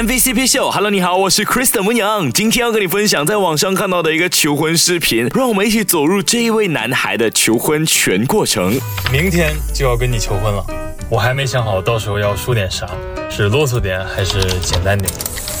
[0.00, 0.70] MVCp 秀。
[0.70, 8.80] Hello，你好，我是 Kristen 温阳，今天要跟你分享在网上看到的一个求婚视频，让我们一起走入这一位男孩的求婚全过程。
[9.12, 10.64] 明天就要跟你求婚了，
[11.10, 12.88] 我还没想好到时候要说点啥，
[13.28, 15.12] 是啰嗦点还是简单点。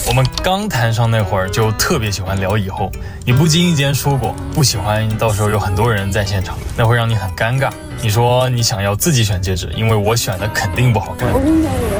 [0.08, 2.90] 我们刚谈上那会儿就特别喜欢聊以后，
[3.26, 7.70] 你不经意间说过不喜欢到时候有很多人在现场，那会让你很尴尬。
[8.02, 11.30] 你说你想要自己选戒指，因为我选的肯定不好看。
[11.30, 11.99] 我跟你讲，我要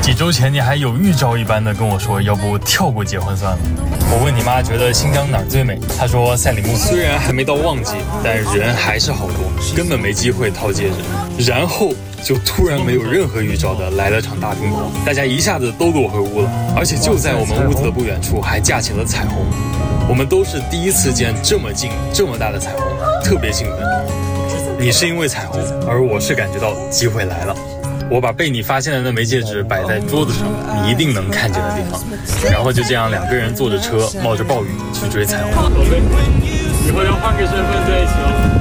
[0.00, 3.58] 几周前你还有预兆一般的跟我说，要不跳过结婚算了。
[4.10, 6.74] 我问你妈觉得新疆哪儿最美，她说赛里木。
[6.76, 11.44] 虽然还没到旺季，但人还是好多，根本没机会套戒指。
[11.44, 11.92] 然后。
[12.24, 19.46] 就突然没有任何预兆的来了场大冰雹，大家一下子都落回屋了，而且就在我们屋子的不远处还架起了彩虹，
[20.08, 22.82] 我们都是第一次见这么近这么大的彩虹，
[23.22, 23.78] 特别兴奋。
[24.76, 27.54] 你是因为彩虹，而我是感觉到机会来了。
[28.08, 30.46] 我把被你发现的那枚戒指摆在桌子上，
[30.84, 32.00] 你一定能看见的地方，
[32.50, 35.52] 然后就这样两个人坐着车，冒着暴雨去追彩虹。
[35.52, 36.00] 宝贝，
[36.86, 38.52] 以后要换个身份在一起哦。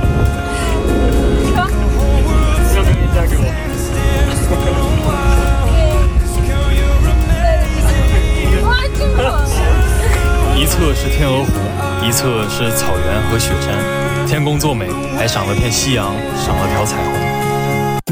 [10.57, 11.51] 一侧是天鹅湖，
[12.03, 13.77] 一侧是草原和雪山，
[14.25, 17.44] 天公作美，还赏了片夕阳，赏了条彩虹。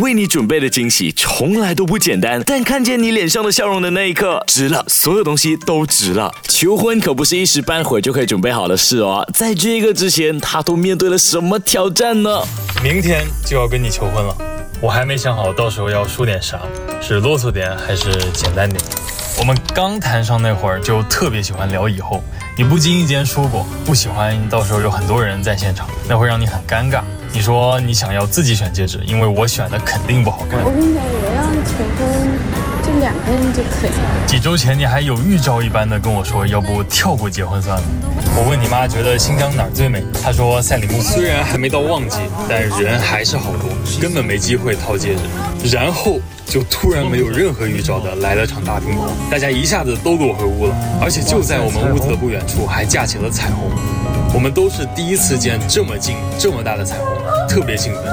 [0.02, 6.33] 为你准备的惊喜从来都不简单，但看见你脸上的笑容的那一刻，值了，所有东西都值了。
[6.47, 12.41] 求婚可不是一时半会就可以准备好的事哦，在这个之前，他都面对了什么挑战呢？
[12.83, 14.36] 明天就要跟你求婚了，
[14.81, 16.59] 我还没想好到时候要说点啥，
[16.99, 18.83] 是啰嗦点还是简单点。
[19.38, 22.23] 我们刚谈上那会儿就特别喜欢聊以后，
[22.58, 27.03] 你不经意间说过不喜欢到时候有很多人在现场，那会让你很尴尬。
[27.34, 30.64] 你说你想要自己选戒指，因为我选的肯定不好看。
[30.64, 32.64] 我跟你讲，我要求婚。
[32.83, 34.27] 就两个人就可以了。
[34.27, 37.83] 几周前你还有预兆一般的跟我说，要不跳过结婚算了。
[38.36, 41.02] 我问你妈觉得新疆哪儿最美，她说赛里木。
[41.02, 43.70] 虽然还没到旺季，但人还是好多，
[44.00, 45.76] 根本没机会掏戒指。
[45.76, 53.71] 然后就突然没有任何预兆的来了场大冰雹，大家一下子都落回屋了，而且就在我们屋子的不远处还架起了彩虹。
[54.33, 57.08] 我们都是第一次见这么近这么大的彩虹，
[57.48, 58.04] 特别兴奋。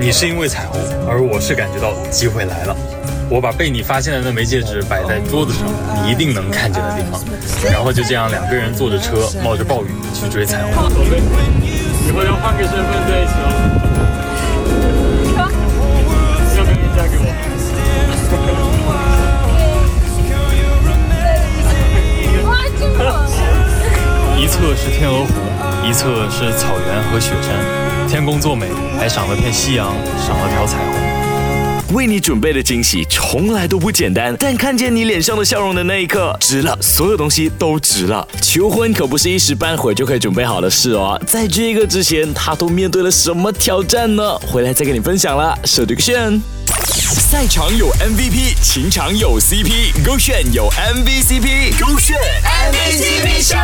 [0.00, 2.74] 你是因为彩虹，而我是感觉到机会来了。
[3.28, 5.68] 我把被你发现的那枚戒指摆在桌子上，
[6.02, 7.20] 你一定能看见的地方，
[7.70, 10.74] 然后就这样两个人坐着车，冒着暴雨去追彩虹。
[10.74, 11.20] 宝贝，
[12.08, 13.87] 以后要换个身份在一起哦。
[24.68, 25.32] 侧是天鹅湖，
[25.88, 27.56] 一侧是草原和雪山，
[28.06, 28.66] 天公作美，
[28.98, 29.86] 还赏了片夕阳，
[30.18, 31.96] 赏了条彩虹。
[31.96, 38.28] 为你准备的惊喜从来都不简单，但看见你脸上的笑容的那一刻，值了，所有东西都值了。
[38.42, 44.36] 求婚可不是一时半会儿就可以准备好的事哦，在这个之前，他都面对了什么挑战呢？
[44.40, 45.58] 回来再跟你分享了。
[45.64, 46.38] 手这个炫，
[46.98, 53.56] 赛场有 MVP，情场有 CP，勾选有 MVCp，勾选 MVCp 秀。